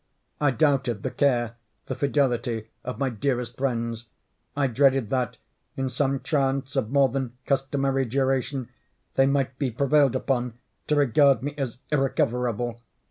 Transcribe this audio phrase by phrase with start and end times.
[0.39, 4.05] I doubted the care, the fidelity of my dearest friends.
[4.57, 5.37] I dreaded that,
[5.77, 8.69] in some trance of more than customary duration,
[9.13, 10.55] they might be prevailed upon
[10.87, 12.81] to regard me as irrecoverable.